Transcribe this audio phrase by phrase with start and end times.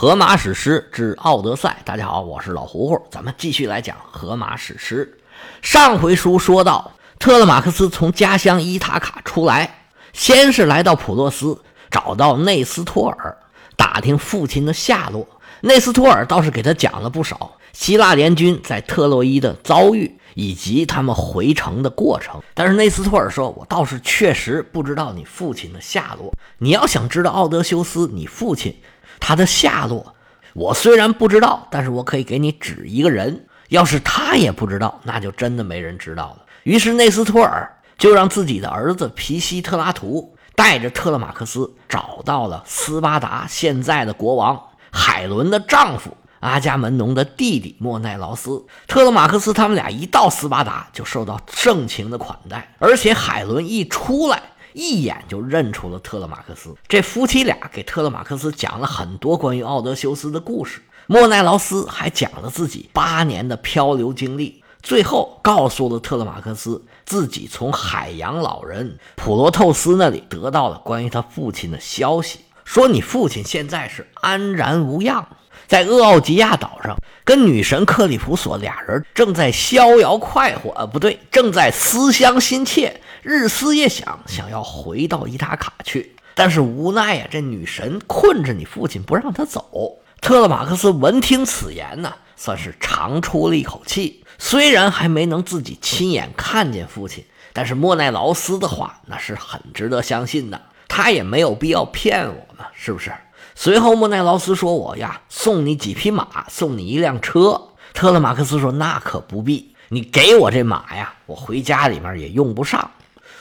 [0.00, 5.18] 荷马史诗之《奥德赛》，大家好，我是老胡胡，咱们继续来讲荷马史诗。
[5.60, 13.36] 上回书说到，特勒马克斯从家乡伊塔卡出来，先是来到普洛斯，找到内斯托尔，
[13.76, 15.26] 打听父亲的下落。
[15.62, 22.40] 内斯托尔倒是给他讲了不少希腊联军在特洛伊的遭遇，以及他们回城的过程。
[22.54, 26.32] 但是内斯托尔说：“我倒是确实不知道你父亲的下落。
[26.58, 28.76] 你要想知道奥德修斯，你父亲。”
[29.20, 30.14] 他的下落，
[30.54, 33.46] 我虽然不知道，但是我可以给你指一个人。
[33.68, 36.46] 要是他也不知道，那就真的没人知道了。
[36.62, 44.58] 于是内斯托尔就让自己的儿子皮西特拉图带着特勒马克斯找到了斯巴达现在的国王
[44.90, 48.64] 海伦的丈夫阿伽门农的弟弟莫奈劳斯。
[48.86, 54.42] 特勒马克斯他们俩一到斯巴达就受到盛情的款待，而且海伦一出来。
[54.72, 60.80] 一眼就认出了特勒马克斯，这夫妻俩给特勒马克斯讲了很多关于奥德修斯的故事。
[61.06, 75.26] 莫奈劳斯还讲了自己八年的漂流经历，最后告诉了特勒马克斯自己从海洋老人普罗透斯那里得到了关于他父亲的消息，说你父亲现在是安然无恙，
[75.66, 83.00] 在厄奥吉亚岛上跟女神克里普索俩人正在逍遥快活，呃，不对，正在思乡心切。
[83.22, 89.98] 日思夜想，想要回到伊塔卡去，但是无奈呀，这女神困着你父亲不让他走。
[90.20, 94.24] 特勒马克斯闻听此言呢，算是长出了一口气。
[94.38, 103.12] 虽然还没能自己亲眼看见父亲，但是莫奈劳斯的话那是很值得相信的，他也没有必要骗我们，是不是？
[103.60, 107.60] 随后莫奈劳斯说：“我呀，送你几匹马，送你一辆车。”
[107.92, 112.88] 特勒马克斯说：“那可不必，你给我这马呀，我回家里面也用不上。”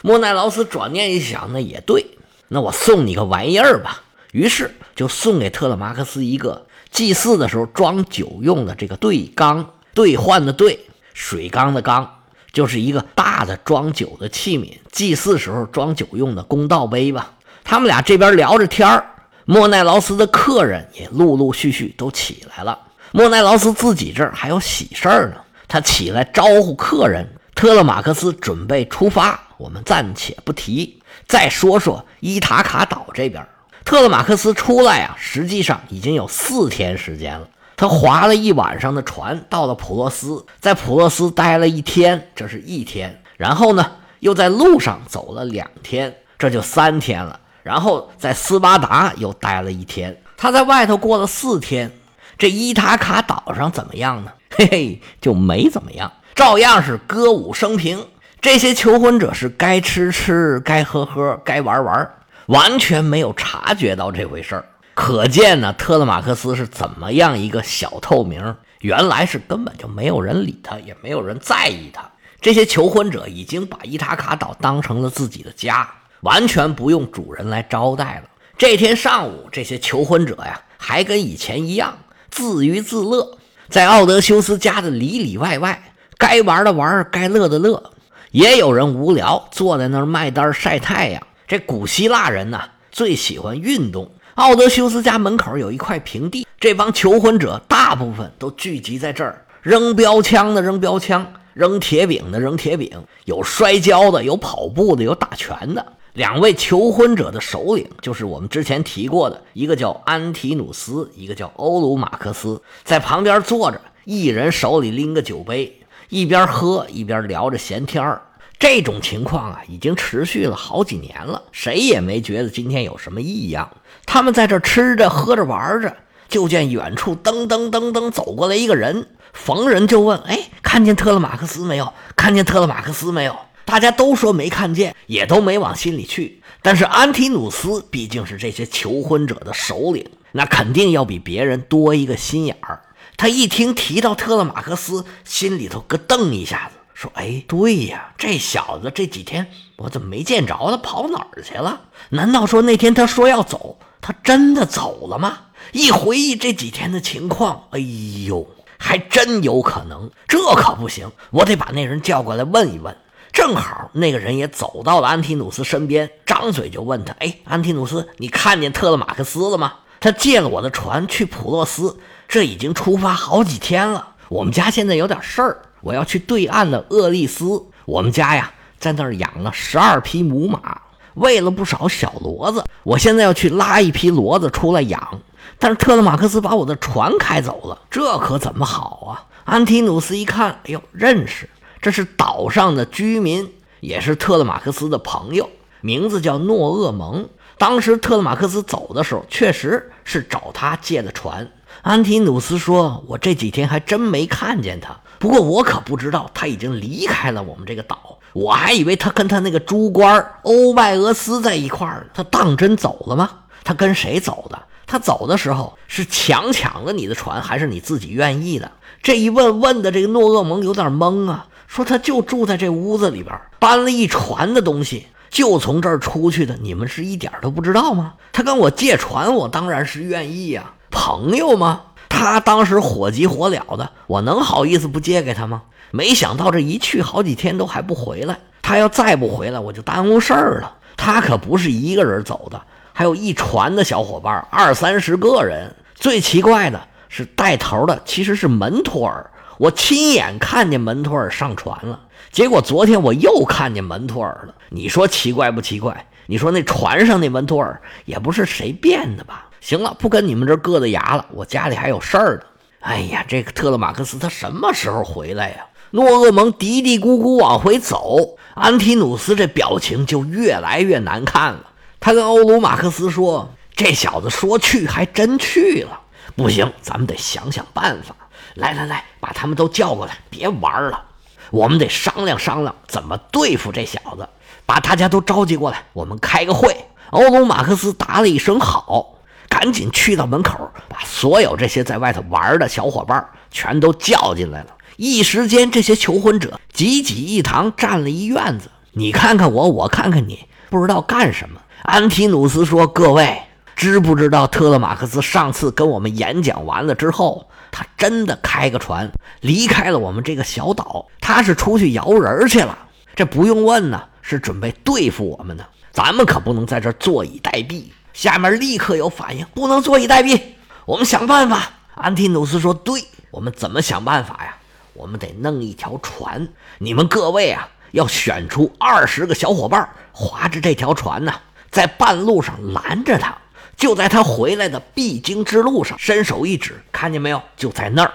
[0.01, 2.03] 莫奈劳斯转念一想，那也对，
[2.47, 4.01] 那我送你个玩意儿吧。
[4.31, 10.79] 于是就送给特勒马克斯一个祭祀的时候装酒用的这个对缸，兑换的兑，
[11.13, 12.21] 水缸的缸，
[12.51, 17.33] 就是一个大的装酒的器皿，祭祀时候装酒用的公道杯吧。
[17.63, 19.11] 他们俩这边聊着天儿，
[19.49, 22.77] 莫奈劳斯的客人也陆陆续续都起来了。
[23.13, 25.37] 莫奈劳斯自己这儿还有喜事儿呢，
[25.69, 27.25] 他起来招呼客人。
[27.55, 29.39] 特勒马克斯准备出发。
[29.57, 33.47] 我们暂且不提，再说说伊塔卡岛这边。
[33.85, 37.47] 特勒马克斯出来啊，实际上已经有四天时间了。
[37.77, 43.23] 他划了一晚上的船，到了普洛斯，在普洛斯待了一天，这是一天。
[43.37, 47.39] 然后呢，又在路上走了两天，这就三天了。
[47.67, 50.17] 然后在斯巴达又待了一天。
[50.37, 51.91] 他在外头过了四天，
[52.37, 54.31] 这伊塔卡岛上怎么样呢？
[54.55, 58.07] 嘿嘿，就没怎么样，照样是歌舞升平。
[58.39, 62.09] 这些求婚者是该吃吃，该喝喝，该玩玩，
[62.45, 64.65] 完全没有察觉到这回事儿。
[64.93, 68.55] 可见呢，特勒马克斯是怎么样一个小透明？
[68.79, 72.09] 原来是根本就没有人理他，也没有人在意他。
[72.39, 75.89] 这些求婚者已经把伊塔卡岛当成了自己的家，
[76.21, 78.29] 完全不用主人来招待了。
[78.57, 81.97] 这天上午，这些求婚者呀，还跟以前一样
[82.29, 83.37] 自娱自乐，
[83.69, 87.91] 在奥德修斯家的里里外外，该玩的玩，该乐的乐。
[88.31, 91.21] 也有人无聊，坐在那儿卖单晒太阳。
[91.47, 92.61] 这古希腊人呢，
[92.91, 94.11] 最喜欢运动。
[94.35, 102.91] 奥德修斯家门口有一块平地，这帮求婚者大部分都聚集在这儿，扔标枪的扔标枪，扔铁饼的扔铁饼，
[103.25, 105.93] 有摔跤的，有跑步的，有打拳的。
[106.17, 115.79] 两位求婚者的首领就是我们之前提过的，一个叫安提努斯，一个叫欧鲁马克斯，在旁边坐着，一人手里拎个酒杯。
[116.09, 118.19] 一边喝一边聊着闲天儿，
[118.57, 121.43] 这种情况啊，已经持续了好几年了。
[121.51, 123.69] 谁也没觉得今天有什么异样。
[124.07, 125.95] 他们在这吃着喝着玩着，
[126.27, 131.93] 就见远处噔噔噔噔走过来一个人，逢人就问：“哎，看见特勒马克斯没有？
[132.15, 133.35] 看见特勒马克斯没有？”
[133.67, 136.41] 大家都说没看见，也都没往心里去。
[136.61, 142.81] 但是安提努斯毕竟是这些求婚者的首领，那肯定要比别人多一个心眼儿。
[143.17, 150.77] 他一听提到特勒马克斯，心里头咯噔一下子，说：“哎，对呀，这小子这几天我怎么没见着他？
[150.77, 151.81] 跑哪儿去了？
[152.11, 155.39] 难道说那天他说要走，他真的走了吗？”
[155.73, 158.47] 一回忆这几天的情况，哎呦，
[158.77, 160.09] 还真有可能。
[160.25, 162.95] 这可不行，我得把那人叫过来问一问。
[163.37, 169.73] 正好那个人也走到了安提努斯身边，张嘴就问他：“哎，安提努斯，你看见特勒马克斯了吗？
[169.99, 174.15] 他借了我的船去普洛斯。”这已经出发好几天了。
[174.29, 177.63] 我们家现在有点事儿，我要去对岸的厄利斯。
[177.85, 180.81] 我们家呀，在那儿养了十二匹母马，
[181.13, 182.63] 喂了不少小骡子。
[182.81, 185.21] 我现在要去拉一匹骡子出来养。
[185.59, 189.29] 但是特勒马克斯把我的船开走了，这可怎么好啊？
[189.45, 191.47] 安提努斯一看，哎呦，认识，
[191.81, 195.49] 这是岛上的居民，也是特勒马克斯的朋友，
[195.81, 197.29] 名字叫诺厄蒙。
[197.57, 201.49] 当时特勒马克斯走的时候，确实是找他借的船。
[201.81, 208.19] 安提努斯说：“我这几天还真没看见他，不过我可不知道他已经离开了我们这个岛。
[208.33, 212.07] 我还以为他跟他那个猪官欧迈俄斯在一块儿呢。
[212.13, 213.29] 他当真走了吗？
[213.63, 214.59] 他跟谁走的？
[214.85, 218.71] 他走的时候是强抢了你的船，还是你自己愿意的？”
[219.01, 226.57] 这一问问的，这个诺厄蒙有点懵啊，说他就住在这屋子里边，搬了一船的东西，就从这儿出去的。
[226.61, 228.13] 你们是一点都不知道吗？
[228.31, 230.73] 他跟我借船，我当然是愿意呀。
[230.89, 231.81] 朋友吗？
[232.09, 235.63] 他当时火急火燎的，我能好意思不借给他吗？
[235.91, 238.39] 没想到这一去好几天都还不回来。
[238.61, 240.77] 他要再不回来，我就耽误事儿了。
[240.95, 242.61] 他可不是一个人走的，
[242.91, 245.75] 还有一船的小伙伴，二三十个人。
[245.95, 249.29] 最奇怪的是，带头的其实是门托尔。
[249.57, 251.99] 我亲眼看见门托尔上船了，
[252.31, 254.55] 结果昨天我又看见门托尔了。
[254.69, 256.07] 你说奇怪不奇怪？
[256.27, 259.47] 你说那船上那门托尔也不是谁变的吧？
[259.61, 262.41] 行了，不跟你们这硌得牙了，我家里还有事儿呢。
[262.81, 265.65] 哎呀，这个特勒马克思他什么时候回来呀？
[265.91, 271.71] 诺厄蒙嘀嘀咕咕往回走，安提努斯这表情就越来越难看了。
[271.99, 275.99] 他跟欧鲁马克思说：“这小子说去还真去了，
[276.35, 278.13] 不行，咱们得想想办法。
[278.57, 281.05] 来来来，把他们都叫过来，别玩了，
[281.51, 284.27] 我们得商量商量怎么对付这小子。
[284.65, 289.13] 把大家都召集过来，我们开个会。”欧龙马克思答了一声好。
[289.49, 294.75] 赶紧去到门口，把所有这些在外头玩的小伙伴全都叫进来了。
[294.97, 298.69] 一时间，这些求婚者挤挤一堂，站了一院子。
[298.91, 301.61] 你看看我，我看看你，不知道干什么。
[301.83, 303.41] 安提努斯说：“各位，
[303.77, 311.05] 知不知道特勒马克斯上次跟我们演讲完了之后，他真的开个船离开了我们这个小岛？
[311.21, 312.75] 他是出去摇人去了。
[313.15, 315.63] 这不用问呢，是准备对付我们呢。
[315.91, 317.83] 咱们可不能在这坐以待毙。”
[318.13, 320.41] 下面立刻有反应，不能坐以待毙，
[320.87, 321.69] 我们想办法。
[321.93, 324.57] 安提努斯说：“对，我们怎么想办法呀？
[324.93, 326.47] 我们得弄一条船，
[326.79, 331.31] 你们各位啊，要选出二十个小伙伴，划着这条船呢，
[331.69, 333.37] 在半路上拦着他，
[333.77, 337.41] 就在他回来的必经之路上，伸手一指，看见没有？
[337.55, 338.11] 就在那儿。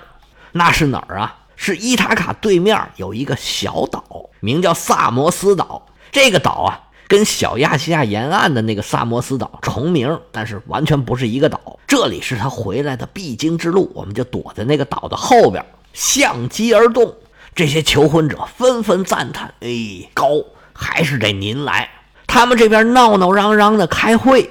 [0.53, 1.39] 那是哪儿啊？
[1.57, 4.05] 是伊塔卡对面有一个小岛，
[4.41, 5.87] 名叫萨摩斯岛。
[6.11, 11.79] 这个岛啊。”跟小亚细亚沿岸的那个萨摩斯岛重名，但是完全不是一个岛。
[11.87, 15.63] 这里是他回来的必经之路，我们就躲在那个岛的后边，
[15.93, 17.15] 相机而动。
[17.55, 20.43] 这些求婚者纷纷赞叹：“哎，高，
[20.73, 21.91] 还是得您来。”
[22.27, 24.49] 他们这边闹闹嚷嚷的开会，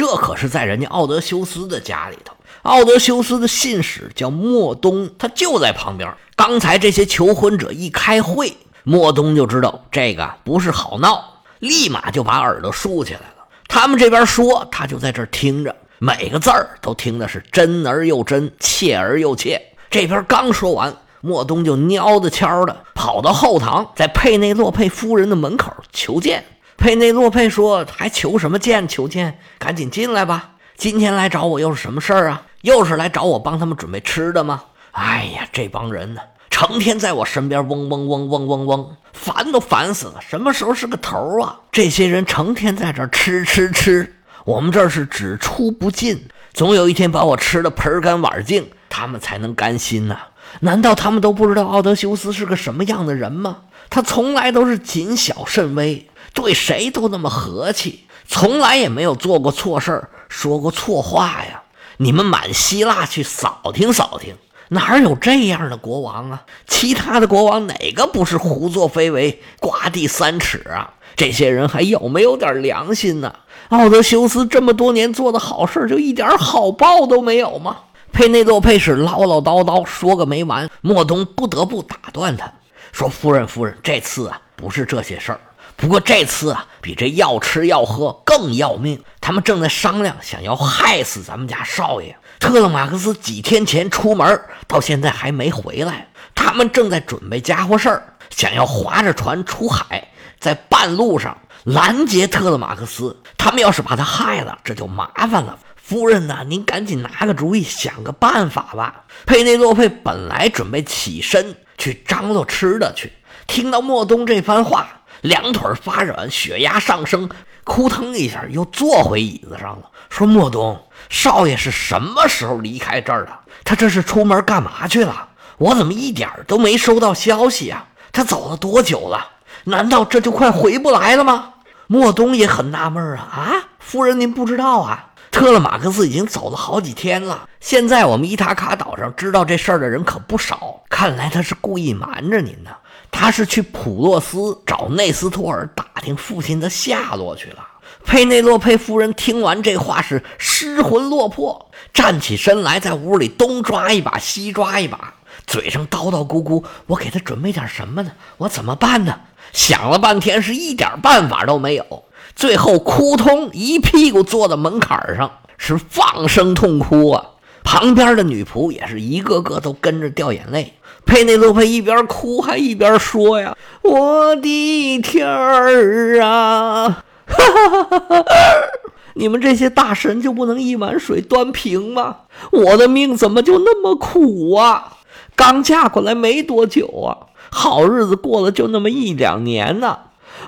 [0.00, 2.34] 这可是在人家奥德修斯的家里头。
[2.62, 6.10] 奥德修斯的信使叫莫东，他就在旁边。
[6.34, 11.42] 刚才这些求婚者一开会，莫东就知道这个不是好闹。
[11.58, 13.44] 立马就把耳朵竖起来了。
[13.68, 19.60] 他们这边说，他就在这儿听着，每个字儿都听的是真而又真，切而又切。
[19.90, 26.42] 这边刚说完，莫东就喵的悄的跑到后堂，在佩内洛佩夫人的门口求见。
[26.80, 28.88] 佩内洛佩说：“还求什么见？
[28.88, 30.52] 求见，赶紧进来吧。
[30.78, 32.40] 今天来找我又是什么事儿啊？
[32.62, 34.62] 又是来找我帮他们准备吃的吗？
[34.92, 40.22] 哎呀，这帮人呢！”成天在我身边嗡嗡嗡嗡嗡嗡，烦都烦死了。
[40.26, 41.60] 什么时候是个头啊？
[41.70, 50.18] 这些人成天在这吃吃吃，我们这是只出不进，总有一天把我吃的盆干碗净，他们才能甘心呐。
[50.60, 53.58] 难道他们都不知道奥德修斯是个什么样的人吗？
[53.90, 61.62] 他从来都是谨小慎微，对谁都那么和气，从来也没有做过错事儿，说过错话呀。
[61.96, 64.34] 你们满希腊去扫听扫听。
[64.68, 66.44] 哪有这样的国王啊？
[66.66, 70.94] 其他的国王哪个不是胡作非为、刮地三尺啊？
[71.16, 73.34] 这些人还有没有点良心呢？
[73.70, 77.78] 奥德修斯这么多年做的好事，就一点好报都没有吗？
[78.12, 82.52] 佩内洛佩是唠唠叨叨说个没完，莫东不得不打断他，
[82.92, 85.40] 说：“夫人，夫人，这次啊不是这些事儿，
[85.80, 96.08] 不过这次啊比这要吃要喝更要命，他们正在商量，想要害死咱们家少爷。”特勒马克斯几天前出门，到现在还没回来。
[96.34, 100.08] 他们正在准备家伙事儿，想要划着船出海，
[100.38, 103.14] 在半路上拦截特勒马克斯。
[103.36, 105.58] 他们要是把他害了，这就麻烦了。
[105.76, 109.04] 夫人呐，您赶紧拿个主意，想个办法吧。
[109.26, 113.12] 佩内洛佩本来准备起身去张罗吃的去，
[113.46, 117.28] 听到莫东这番话，两腿发软，血压上升，
[117.64, 123.32] 扑腾一下又坐回椅子上了，说：“莫东，少爷是什么时候离开这儿的？
[123.64, 125.28] 他这是出门干嘛去了？
[125.58, 127.86] 我怎么一点都没收到消息啊？
[128.12, 129.26] 他走了多久了？
[129.64, 131.54] 难道这就快回不来了吗？”
[131.86, 135.06] 莫东也很纳闷啊啊，夫人您不知道啊？
[135.32, 137.48] 特勒马克斯已经走了好几天了。
[137.60, 140.82] 现在我们伊塔卡岛上知道这事儿的人可不少。
[140.88, 142.70] 看来他是故意瞒着您呢。
[143.10, 147.66] 他是去普洛斯找内斯托尔打听父亲的下落去了。
[148.04, 155.14] 佩内洛佩夫人听完这话是失魂落魄，站起身来，在屋里东抓一把西抓一把，
[155.46, 158.12] 嘴上叨叨咕咕：“我给他准备点什么呢？
[158.38, 159.20] 我怎么办呢？”
[159.52, 162.04] 想了半天，是一点办法都没有。
[162.34, 167.26] 最后，扑通一屁股坐在门槛上，是放声痛哭啊！
[167.62, 170.74] 旁边的女仆也是一个个都跟着掉眼泪。
[171.06, 177.04] 佩内洛佩一边哭还一边说：“呀，我的天儿啊！
[179.14, 182.16] 你们这些大神就不能一碗水端平吗？
[182.52, 184.98] 我的命怎么就那么苦啊？
[185.34, 189.98] 刚嫁过来没多久啊，好日子过了就那么一两年呢。”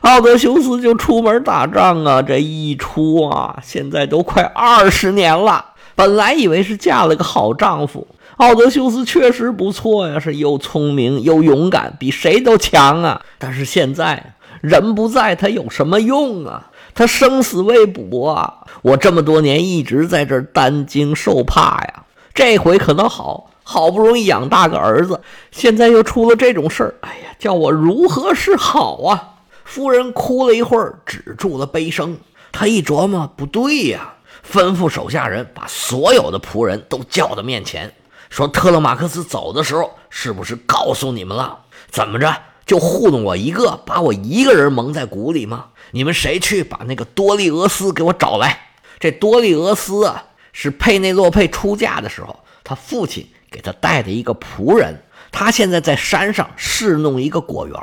[0.02, 5.71] 奥德修斯就出门打仗啊，这一出啊，现在都快二十年了。
[5.94, 8.06] 本来以为是嫁了个好丈夫，
[8.38, 13.22] 奥德修斯确实不错呀，是又聪明又勇敢，比谁都强啊。
[13.38, 16.70] 但是现在人不在，他有什么用啊？
[16.94, 18.66] 他生死未卜啊！
[18.82, 25.20] 我这么多年一直在这担惊受怕呀，这回可能好，好不容易养大个儿子，
[25.50, 29.28] 现在又出了这种事儿，哎呀，叫我如何是好啊？
[29.64, 32.18] 夫人哭了一会儿，止住了悲声。
[32.50, 37.92] 她一琢磨，不对呀，吩咐手下人把所有的仆人都叫到面前，
[38.28, 41.58] 说：“特勒马克斯走的时候，是不是告诉你们了？
[41.90, 42.34] 怎么着，
[42.66, 45.66] 就糊弄我一个，把我一个人蒙在鼓里吗？
[45.92, 48.70] 你们谁去把那个多利俄斯给我找来？
[48.98, 55.02] 这多利俄斯啊，是佩内洛佩出嫁的时候，他父亲给他带的一个仆人。
[55.30, 57.76] 他现在在山上侍弄一个果园。”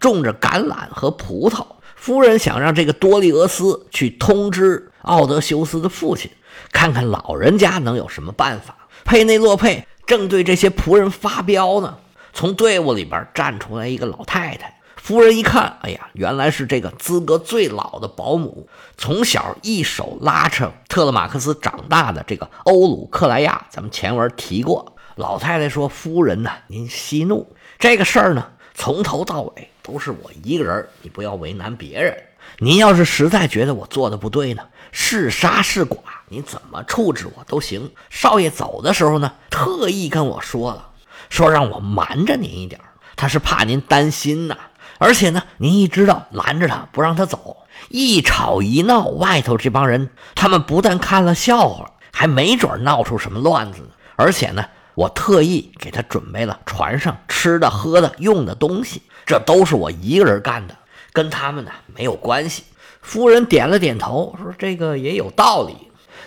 [0.00, 1.64] 种着橄榄和葡萄，
[1.96, 6.30] 夫人想让这个多利俄斯去通知奥德修斯的父亲，
[6.72, 8.76] 看看老人家能有什么办法。
[9.04, 11.96] 佩内洛佩正对这些仆人发飙呢，
[12.32, 14.80] 从队伍里边站出来一个老太太。
[14.96, 23.66] 夫人一看，哎呀，原来是这个资格最老的保姆，从小一手拉扯特勒马克斯长大的这个欧鲁克莱亚。
[23.68, 32.16] 咱们前文提过，老太太说：“夫人呐，您息怒，这个事儿呢，从头到尾。”都是我一个人，你不要为难别人。
[32.58, 34.62] 您要是实在觉得我做的不对呢，
[34.92, 37.90] 是杀是剐，你怎么处置我都行。
[38.08, 40.88] 少爷走的时候呢，特意跟我说了，
[41.28, 42.80] 说让我瞒着您一点，
[43.14, 44.56] 他是怕您担心呐。
[44.96, 47.58] 而且呢，您一知道拦着他不让他走，
[47.90, 53.88] 一吵一闹，外头这帮人他们不但看了笑话，还没准闹出什么乱子呢。
[54.16, 54.64] 而且呢。
[54.94, 60.76] 我特意给他准备了船上吃的、喝的、用的东西，这都是我一个人干的，
[61.12, 62.62] 跟他们呢没有关系。
[63.02, 65.76] 夫人点了点头，说：“这个也有道理。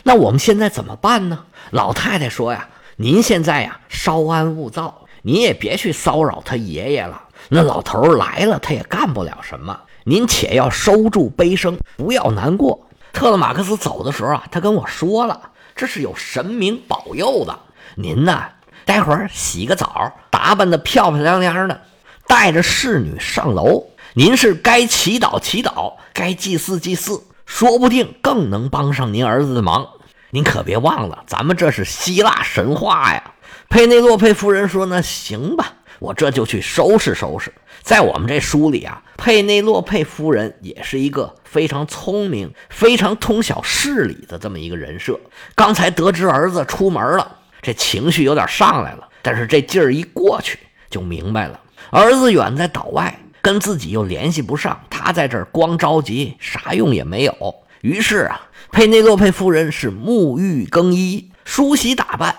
[0.04, 7.24] 那我们现在怎么办呢？”老太太说：“呀，您现在呀稍安勿躁，您也别去骚扰他爷爷了。
[7.50, 9.80] 那老头来了，他也干不了什么。
[10.04, 12.88] 您且要收住悲声，不要难过。
[13.12, 17.58] 特勒马克斯走的时候啊，他跟我说了，这是有神明保佑的。
[17.96, 18.44] 您呢？”
[18.88, 21.82] 待会儿洗个澡，打扮的漂漂亮亮的，
[22.26, 23.86] 带着侍女上楼。
[24.14, 29.86] 您是该祈祷祈祷，该祭祀祭祀，说不定更能帮上您儿子的忙。
[30.30, 33.34] 您可别忘了，咱们这是希腊神话呀。
[33.68, 37.54] 佩内洛佩夫人说：“那行吧，我这就去收拾收拾。”
[37.84, 45.20] 在我们这书里啊，佩内洛佩夫人也是一个非常聪明、非常通晓事理的这么一个人设。
[45.56, 47.40] 刚才得知儿子出门了。
[47.68, 50.58] 这情绪有点上来了，但是这劲儿一过去，
[50.90, 51.60] 就明白了。
[51.90, 57.56] 儿子远在岛外，跟自己又联系不上，他在这儿光着急，啥用也没有。
[57.82, 58.40] 于是啊，
[58.72, 62.34] 佩内洛佩夫人是沐浴更衣、梳洗打扮，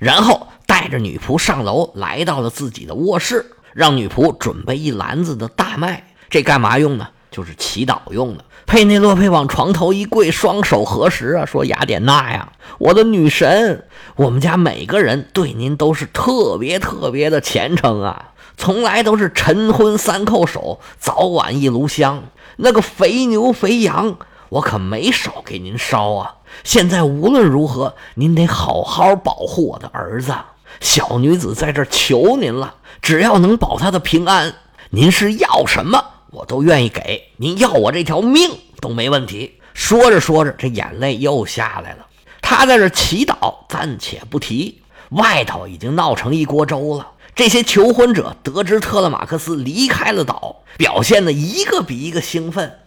[0.00, 6.08] 然后带着女仆上楼，来到了自己的卧室，让女仆准备一篮子的大麦。
[6.28, 7.06] 这干嘛用呢？
[7.32, 8.44] 就是祈祷用的。
[8.64, 13.84] 佩内洛佩往床头一跪，双手合十啊，说：“雅典娜呀，我的女神，
[14.14, 22.22] 我们家每个人对您都是特别特别的虔诚啊，从来都是晨昏三叩首，早晚一炉香。
[22.56, 24.16] 那个肥牛肥羊，
[24.50, 26.36] 我可没少给您烧啊。
[26.62, 30.32] 现在无论如何，您得好好保护我的儿子。
[30.80, 34.54] 小女子在这求您了，只要能保他的平安，
[34.90, 39.60] 您是要什么？”我都愿意给您要我这条命都没问题。
[39.74, 42.06] 说着说着，这眼泪又下来了。
[42.40, 44.80] 他在这祈祷，暂且不提。
[45.10, 47.12] 外头已经闹成一锅粥了。
[47.34, 52.78] 这些求婚者得知特勒马克斯离开了岛，表现的一个比一个兴奋，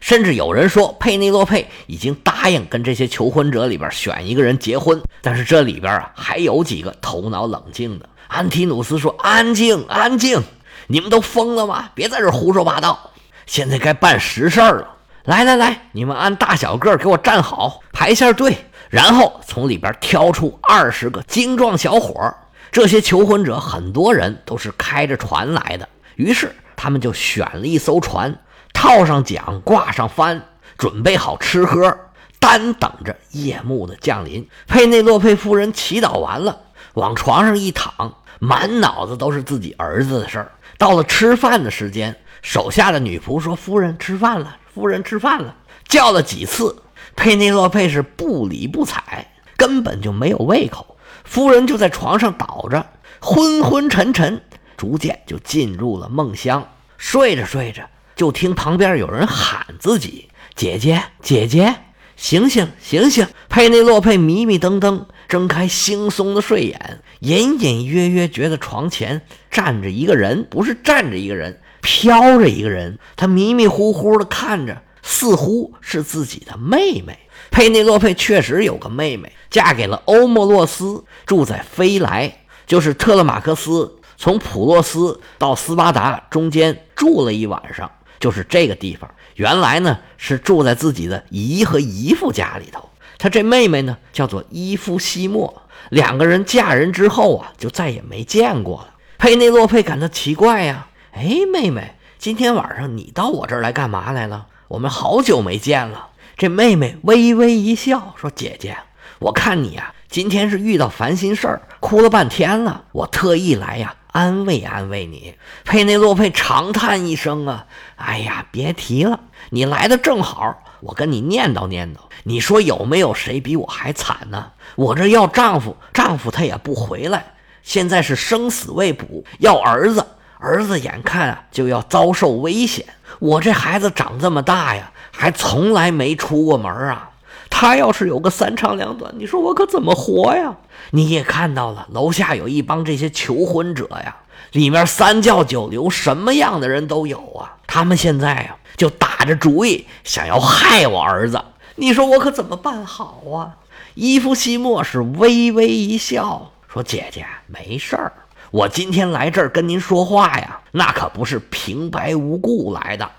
[0.00, 5.02] 甚至有人说佩内洛佩已经答应跟这些求婚者里边选一个人结婚。
[5.20, 8.08] 但是这里边啊，还有几个头脑冷静的。
[8.28, 10.42] 安提努斯说：“安静，安静，
[10.88, 11.90] 你们都疯了吗？
[11.94, 13.10] 别在这胡说八道。
[13.46, 14.88] 现在该办实事了。
[15.24, 18.56] 来来来，你们按大小个给我站好，排下队。”
[18.88, 22.32] 然后从里边挑出二十个精壮小伙
[22.70, 28.38] 这些求婚者很多人都是开着船来的，于是他们就选了一艘船，
[28.72, 30.40] 套上桨，挂上帆，
[30.78, 31.98] 准备好吃喝，
[32.38, 34.48] 单等着夜幕的降临。
[34.68, 36.60] 佩内洛佩夫人祈祷完了，
[36.94, 40.52] 往床上一躺，满脑子都是自己儿子的事儿。
[40.78, 45.56] 到了吃饭的时间，手下的女仆说：“夫人吃饭了，夫人吃饭了。”
[45.88, 46.82] 叫了几次。
[47.14, 50.98] 佩内洛佩是不理不睬，根本就没有胃口。
[51.24, 52.84] 夫人就在床上倒着，
[53.20, 54.42] 昏昏沉沉，
[54.76, 56.68] 逐渐就进入了梦乡。
[56.98, 61.74] 睡着睡着，就听旁边有人喊自己：“姐姐，姐姐，
[62.16, 72.98] 醒醒，醒醒！”佩内洛佩迷迷瞪瞪，睁开惺忪的睡眼，隐隐约约觉得床前站着一个人，不是站着一个人，飘着一个人。
[73.14, 74.82] 他迷迷糊糊地看着。
[75.08, 77.16] 似乎是自己的妹妹
[77.52, 87.88] 佩内洛佩，确实有个妹妹，嫁给了欧莫洛斯，住在菲莱，就是特勒马克斯从普洛斯到斯巴达中间住了一晚上，
[88.20, 89.10] 就是这个地方。
[89.34, 92.88] 原来呢是住在自己的姨和姨父家里头。
[93.18, 98.94] 他这妹妹呢叫做伊夫西莫，两个人嫁人之后啊就再也没见过了。
[99.18, 104.46] 佩内洛佩感到奇怪呀，哎，妹妹，今天晚上你到我这儿来干嘛来了？
[104.68, 106.08] 我们好久没见了。
[106.36, 108.76] 这妹妹微微一笑，说：“姐姐，
[109.20, 112.84] 我看你呀，今天是遇到烦心事儿，哭了半天了。
[112.92, 121.98] 我特意来呀，安慰安慰你。”佩内洛佩长叹一声：“啊，哎呀，别提了，你来的正好，我跟你念叨念叨。
[122.24, 124.52] 你说有没有谁比我还惨呢？
[124.74, 130.06] 我这要丈夫，丈夫他也不回来，现在是生死未卜，要儿子。”
[130.38, 132.84] 儿子眼看啊就要遭受危险，
[133.20, 137.10] 我这孩子长这么大呀，还从来没出过门啊。
[137.58, 140.54] 他要是有个三长两短，你说我可怎么活呀？
[140.90, 144.14] 你也看到了，楼下有一帮这些求婚者呀，
[144.52, 147.56] 里面三教九流，什么样的人都有啊。
[147.66, 151.42] 他们现在啊就打着主意想要害我儿子，
[151.76, 153.56] 你说我可怎么办好啊？
[153.94, 158.12] 伊夫西莫是微微一笑，说：“姐姐没事儿。”
[158.52, 163.10] 我今天来这儿跟您说话呀，那可不是平白无故来的。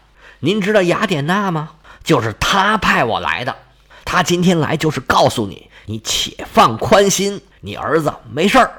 [0.41, 1.71] 您知道雅典娜吗？
[2.03, 3.55] 就是他派我来的。
[4.09, 8.71] 他今天来就是告诉你，你且放宽心，你儿子没事儿。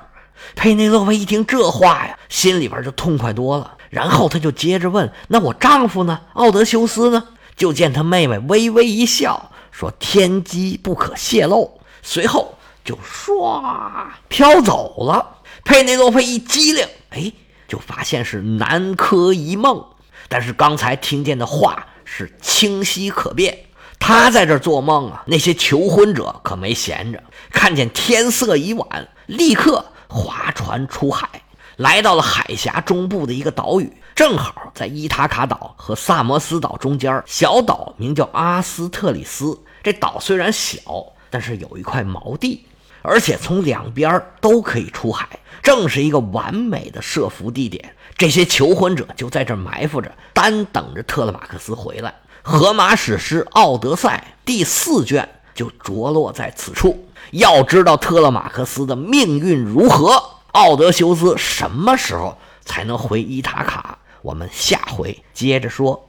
[0.56, 3.76] 佩内洛佩一听这话呀，心里边就痛快多了。
[3.90, 6.18] 然后他就接着问：“那我丈夫呢？
[6.32, 7.22] 奥德修斯呢？”
[7.56, 15.40] 就见他妹妹微微一笑，说：“天机不可泄露。”随后就唰飘走了。
[15.62, 17.30] 佩内洛佩一机灵，哎，
[17.68, 19.84] 就发现是南柯一梦。
[20.30, 23.66] 但是刚才听见的话是清晰可辨。
[23.98, 31.28] 他在这做梦啊，那些求婚者可没闲着，看见天色已晚，立刻划船出海，
[31.76, 37.22] 来到了海峡中部的一个岛屿，正好在伊塔卡岛和萨摩斯岛中间。
[37.26, 39.58] 小岛名叫阿斯特里斯。
[39.82, 40.80] 这岛虽然小，
[41.28, 42.64] 但是有一块锚地。
[43.00, 47.94] 而且从两边都可以出海，正是一个完美的设伏地点。
[48.16, 52.12] 这些求婚者就在这埋伏着，单等着特勒马克斯回来。
[52.42, 57.08] 荷马史诗《奥德赛》第四卷就着落在此处。
[57.32, 60.22] 要知道特勒马克思的命运如何，
[60.52, 63.98] 奥德修斯什么时候才能回伊塔卡？
[64.22, 66.06] 我们下回接着说。